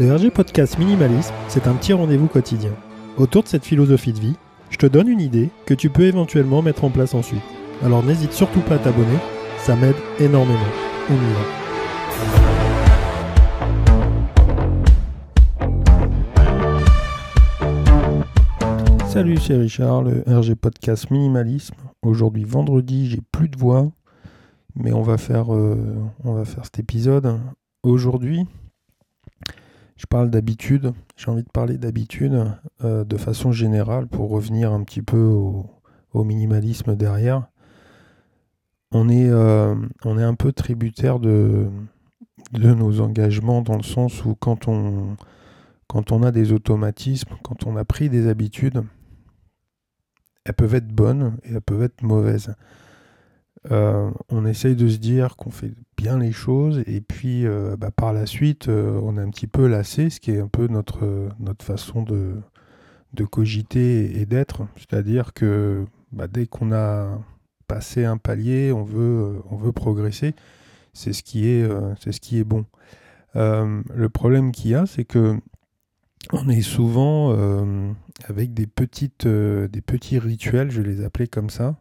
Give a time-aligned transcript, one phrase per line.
[0.00, 2.70] Le RG Podcast Minimalisme, c'est un petit rendez-vous quotidien.
[3.16, 4.36] Autour de cette philosophie de vie,
[4.70, 7.42] je te donne une idée que tu peux éventuellement mettre en place ensuite.
[7.82, 9.18] Alors n'hésite surtout pas à t'abonner,
[9.56, 10.60] ça m'aide énormément.
[11.10, 11.40] On y va.
[19.08, 21.74] Salut, c'est Richard, le RG Podcast Minimalisme.
[22.02, 23.90] Aujourd'hui vendredi, j'ai plus de voix,
[24.76, 25.76] mais on va faire, euh,
[26.22, 27.40] on va faire cet épisode.
[27.82, 28.46] Aujourd'hui,
[29.98, 32.52] je parle d'habitude, j'ai envie de parler d'habitude
[32.84, 35.74] euh, de façon générale pour revenir un petit peu au,
[36.14, 37.46] minimalisme derrière.
[38.90, 41.68] On est, euh, on est un peu tributaire de,
[42.52, 45.16] de nos engagements dans le sens où quand on,
[45.86, 48.82] quand on a des automatismes, quand on a pris des habitudes,
[50.44, 52.54] elles peuvent être bonnes et elles peuvent être mauvaises.
[53.70, 57.90] Euh, on essaye de se dire qu'on fait bien les choses et puis euh, bah,
[57.90, 60.68] par la suite euh, on est un petit peu lassé, ce qui est un peu
[60.68, 62.40] notre, notre façon de,
[63.30, 64.66] cogiter et d'être.
[64.76, 67.18] C'est-à-dire que bah, dès qu'on a
[67.66, 70.34] passé un palier, on veut, on veut progresser.
[70.94, 71.68] C'est ce, qui est,
[72.00, 72.64] c'est ce qui est bon.
[73.34, 75.38] le problème qu'il y a, c'est que
[76.32, 77.36] on est souvent
[78.28, 81.76] avec des, petites, des petits rituels, je les appelais comme ça,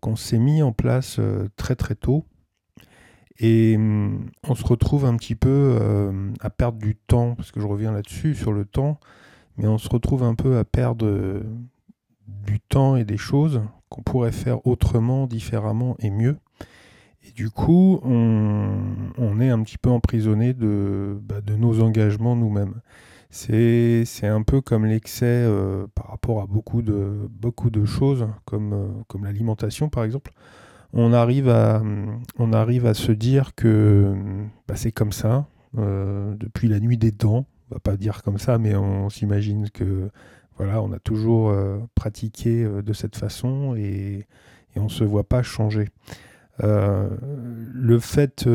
[0.00, 2.24] qu'on s'est mis en place euh, très très tôt.
[3.38, 7.60] Et hum, on se retrouve un petit peu euh, à perdre du temps, parce que
[7.60, 8.98] je reviens là-dessus, sur le temps,
[9.56, 11.42] mais on se retrouve un peu à perdre
[12.26, 16.38] du temps et des choses qu'on pourrait faire autrement, différemment et mieux.
[17.22, 22.80] Et du coup, on, est un petit peu emprisonné bah, de nos engagements nous-mêmes.
[23.30, 28.72] C'est, un peu comme l'excès euh, par rapport à beaucoup de, beaucoup de choses, comme,
[28.72, 30.32] euh, comme l'alimentation par exemple.
[30.92, 31.80] On arrive à,
[32.38, 34.12] on arrive à se dire que
[34.66, 35.46] bah, c'est comme ça,
[35.78, 37.46] euh, depuis la nuit des temps.
[37.70, 40.10] On va pas dire comme ça, mais on s'imagine que
[40.56, 41.54] voilà, on a toujours
[41.94, 44.26] pratiqué de cette façon et,
[44.74, 45.88] et on ne se voit pas changer.
[46.58, 48.48] le fait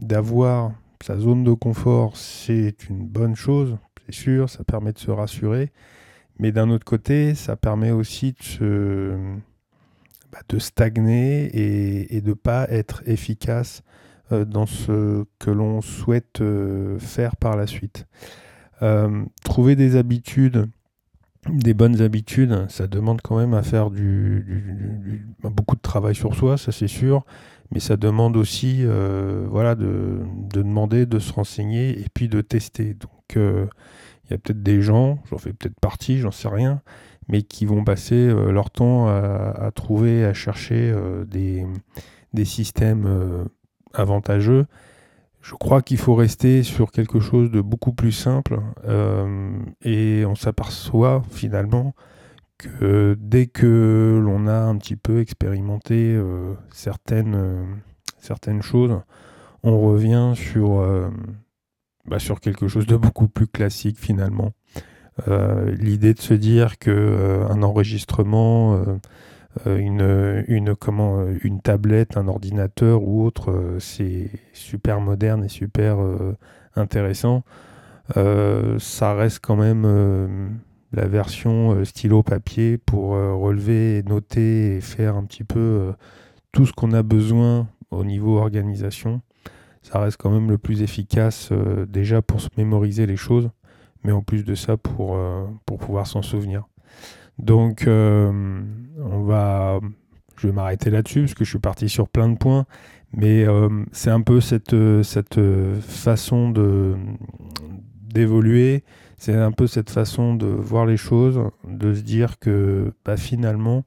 [0.00, 0.70] d'avoir
[1.02, 3.76] sa zone de confort, c'est une bonne chose
[4.12, 5.72] sûr, ça permet de se rassurer.
[6.38, 9.16] Mais d'un autre côté, ça permet aussi de,
[10.32, 11.50] bah, de stagner
[12.14, 13.82] et, de ne pas être efficace
[14.32, 18.06] euh, dans ce que l'on souhaite euh, faire par la suite.
[18.80, 20.68] Euh, trouver des habitudes,
[21.48, 26.34] des bonnes habitudes, ça demande quand même à faire du, bah, beaucoup de travail sur
[26.34, 27.24] soi, ça c'est sûr,
[27.70, 28.84] mais ça demande aussi
[29.48, 30.20] voilà, de,
[30.52, 32.94] de, demander, de se renseigner et puis de tester.
[32.94, 36.80] Donc il y a peut-être des gens, j'en fais peut-être partie, j'en sais rien,
[37.28, 41.66] mais qui vont passer euh, leur temps à, trouver, à chercher euh, des,
[42.32, 43.44] des, systèmes euh,
[43.94, 44.66] avantageux.
[45.40, 48.60] Je crois qu'il faut rester sur quelque chose de beaucoup plus simple
[49.82, 51.96] et on s'aperçoit finalement
[52.58, 56.16] que dès que l'on a un petit peu expérimenté
[56.70, 57.66] certaines,
[58.18, 59.00] certaines choses,
[59.64, 60.80] on revient sur
[62.06, 64.52] bah, sur quelque chose de beaucoup plus classique finalement.
[65.28, 68.82] Euh, l'idée de se dire que euh, un enregistrement,
[69.66, 75.98] euh, une, une, comment, une tablette, un ordinateur ou autre, c'est super moderne et super
[76.74, 77.44] intéressant.
[78.14, 80.58] ça reste quand même
[80.92, 85.92] la version stylo-papier pour relever, noter et faire un petit peu
[86.52, 89.20] tout ce qu'on a besoin au niveau organisation
[89.82, 93.50] ça reste quand même le plus efficace euh, déjà pour se mémoriser les choses,
[94.04, 96.64] mais en plus de ça pour, euh, pour pouvoir s'en souvenir.
[97.38, 98.62] Donc euh,
[98.98, 99.80] on va,
[100.36, 102.66] je vais m'arrêter là-dessus parce que je suis parti sur plein de points,
[103.12, 103.44] mais
[103.92, 105.40] c'est un peu cette, cette
[105.80, 106.94] façon de
[108.14, 108.84] d'évoluer,
[109.16, 113.84] c'est un peu cette façon de voir les choses, de se dire que bah, finalement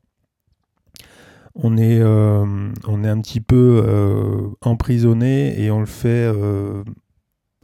[1.56, 6.84] on est, euh, on est un petit peu euh, emprisonné et on le fait euh,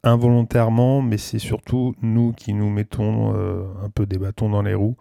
[0.04, 3.34] involontairement, mais c'est surtout nous qui nous mettons
[3.84, 4.98] un peu des bâtons dans les roues.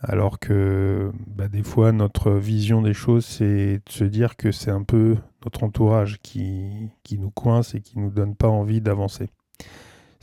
[0.00, 4.70] Alors que bah, des fois, notre vision des choses, c'est de se dire que c'est
[4.70, 9.28] un peu notre entourage qui, qui nous coince et qui nous donne pas envie d'avancer.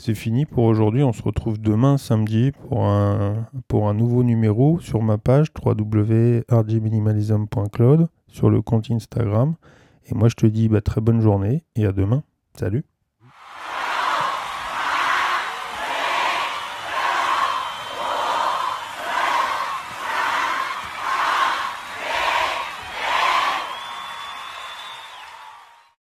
[0.04, 1.04] C'est fini pour aujourd'hui.
[1.04, 3.46] On se retrouve demain samedi pour un,
[3.94, 9.54] nouveau numéro sur ma page www.rdminimalism.cloud sur le compte Instagram.
[10.08, 12.24] Et moi je te dis bah, très bonne journée et à demain.
[12.58, 12.84] Salut